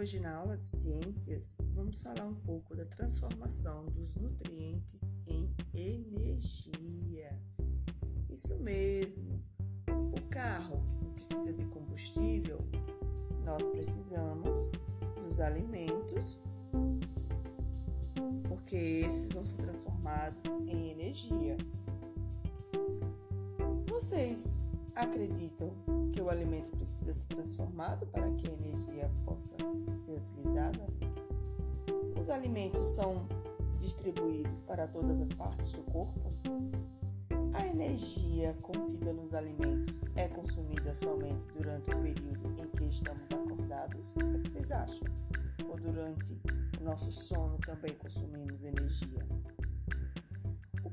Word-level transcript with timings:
hoje, 0.00 0.18
na 0.18 0.34
aula 0.34 0.56
de 0.56 0.66
ciências, 0.66 1.54
vamos 1.74 2.00
falar 2.00 2.24
um 2.24 2.34
pouco 2.34 2.74
da 2.74 2.86
transformação 2.86 3.84
dos 3.86 4.16
nutrientes 4.16 5.18
em 5.26 5.54
energia. 5.74 7.38
Isso 8.30 8.58
mesmo. 8.60 9.44
O 9.86 10.28
carro 10.30 10.82
precisa 11.12 11.52
de 11.52 11.66
combustível, 11.66 12.58
nós 13.44 13.66
precisamos 13.66 14.58
dos 15.22 15.38
alimentos, 15.38 16.40
porque 18.48 18.76
esses 18.76 19.32
vão 19.32 19.44
ser 19.44 19.58
transformados 19.58 20.46
em 20.66 20.90
energia. 20.92 21.58
Vocês 23.86 24.72
acreditam 24.94 25.74
que 26.10 26.20
o 26.20 26.28
alimento 26.28 26.70
precisa 26.70 27.14
ser 27.14 27.26
transformado 27.26 28.06
para 28.06 28.30
que 28.32 28.48
a 28.48 28.52
energia 28.52 29.10
possa 29.24 29.54
ser 29.92 30.12
utilizada? 30.12 30.86
Os 32.18 32.28
alimentos 32.28 32.86
são 32.86 33.26
distribuídos 33.78 34.60
para 34.60 34.86
todas 34.86 35.20
as 35.20 35.32
partes 35.32 35.72
do 35.72 35.82
corpo? 35.82 36.32
A 37.54 37.66
energia 37.66 38.54
contida 38.60 39.12
nos 39.12 39.34
alimentos 39.34 40.04
é 40.16 40.28
consumida 40.28 40.94
somente 40.94 41.46
durante 41.48 41.90
o 41.90 42.02
período 42.02 42.54
em 42.62 42.68
que 42.68 42.84
estamos 42.84 43.30
acordados? 43.30 44.16
O 44.16 44.18
que 44.18 44.50
vocês 44.50 44.70
acham? 44.70 45.08
Ou 45.68 45.76
durante 45.76 46.40
o 46.80 46.84
nosso 46.84 47.10
sono 47.12 47.58
também 47.58 47.94
consumimos 47.94 48.62
energia? 48.64 49.26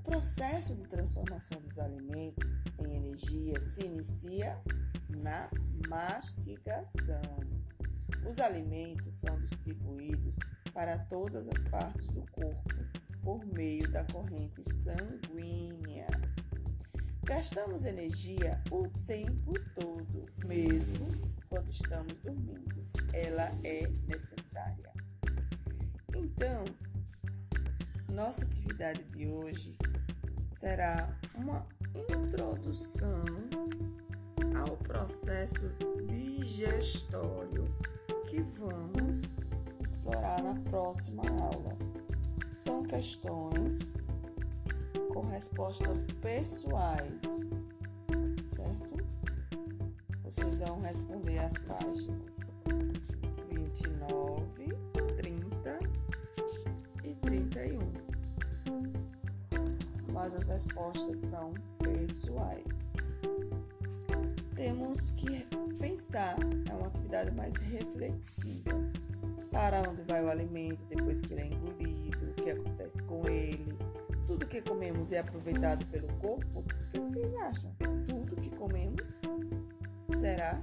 Processo 0.08 0.74
de 0.74 0.88
transformação 0.88 1.60
dos 1.60 1.78
alimentos 1.78 2.64
em 2.80 2.96
energia 2.96 3.60
se 3.60 3.84
inicia 3.84 4.58
na 5.10 5.50
mastigação. 5.90 7.42
Os 8.26 8.40
alimentos 8.40 9.16
são 9.16 9.38
distribuídos 9.42 10.38
para 10.74 10.98
todas 10.98 11.50
as 11.50 11.62
partes 11.66 12.08
do 12.08 12.26
corpo 12.32 12.74
por 13.22 13.46
meio 13.48 13.86
da 13.92 14.06
corrente 14.06 14.64
sanguínea. 14.64 16.08
Gastamos 17.26 17.84
energia 17.84 18.64
o 18.72 18.88
tempo 19.06 19.54
todo, 19.76 20.26
mesmo 20.46 21.06
quando 21.50 21.70
estamos 21.70 22.18
dormindo. 22.22 22.88
Ela 23.12 23.52
é 23.62 23.86
necessária. 24.08 24.94
Então, 26.16 26.64
nossa 28.08 28.46
atividade 28.46 29.04
de 29.04 29.28
hoje 29.28 29.78
será 30.48 31.14
uma 31.36 31.68
introdução 32.10 33.24
ao 34.58 34.78
processo 34.78 35.70
digestório 36.08 37.66
que 38.26 38.42
vamos 38.42 39.32
explorar 39.80 40.42
na 40.42 40.56
próxima 40.70 41.24
aula. 41.30 41.78
São 42.54 42.84
questões 42.84 43.98
com 45.14 45.28
respostas 45.28 46.06
pessoais, 46.22 47.50
certo? 48.44 48.98
Vocês 50.24 50.60
vão 50.60 50.82
responder 50.82 51.40
Mas 60.28 60.36
as 60.36 60.48
respostas 60.50 61.20
são 61.20 61.54
pessoais 61.80 62.92
temos 64.58 65.12
que 65.12 65.46
pensar, 65.80 66.36
é 66.68 66.74
uma 66.74 66.88
atividade 66.88 67.32
mais 67.32 67.56
reflexiva. 67.58 68.72
Para 69.52 69.88
onde 69.90 70.02
vai 70.02 70.22
o 70.22 70.30
alimento 70.30 70.84
depois 70.90 71.22
que 71.22 71.34
ele 71.34 71.42
é 71.44 71.46
engolido, 71.46 72.32
o 72.32 72.34
que 72.34 72.50
acontece 72.50 73.02
com 73.04 73.26
ele, 73.30 73.78
tudo 74.26 74.46
que 74.46 74.62
comemos 74.62 75.12
é 75.12 75.20
aproveitado 75.20 75.86
pelo 75.86 76.08
corpo? 76.16 76.60
O 76.60 76.64
que 76.92 77.00
vocês 77.00 77.34
acham? 77.36 77.74
Tudo 78.06 78.36
que 78.36 78.50
comemos 78.50 79.22
será? 80.14 80.62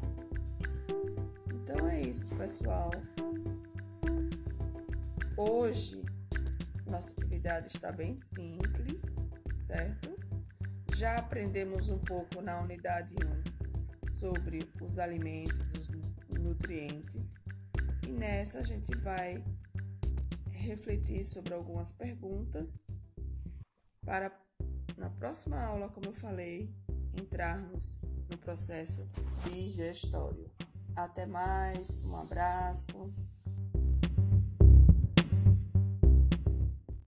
Então 1.54 1.88
é 1.88 2.02
isso, 2.02 2.34
pessoal. 2.34 2.90
Hoje, 5.38 6.04
nossa 6.86 7.12
atividade 7.12 7.68
está 7.68 7.90
bem 7.90 8.14
simples, 8.16 9.16
certo? 9.74 10.08
Já 10.94 11.16
aprendemos 11.16 11.88
um 11.88 11.98
pouco 11.98 12.40
na 12.40 12.60
unidade 12.60 13.16
1 14.04 14.08
sobre 14.08 14.70
os 14.80 14.98
alimentos, 14.98 15.72
os 15.72 15.90
nutrientes. 16.28 17.40
E 18.06 18.12
nessa 18.12 18.60
a 18.60 18.62
gente 18.62 18.94
vai 18.98 19.42
refletir 20.50 21.24
sobre 21.24 21.52
algumas 21.52 21.90
perguntas 21.92 22.80
para 24.06 24.30
na 24.96 25.10
próxima 25.10 25.60
aula, 25.60 25.88
como 25.88 26.06
eu 26.06 26.14
falei, 26.14 26.72
entrarmos 27.12 27.98
no 28.30 28.38
processo 28.38 29.10
digestório. 29.42 30.48
Até 30.94 31.26
mais, 31.26 32.04
um 32.04 32.16
abraço. 32.16 33.12